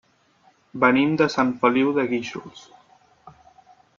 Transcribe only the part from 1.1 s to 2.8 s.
de Sant Feliu de Guíxols.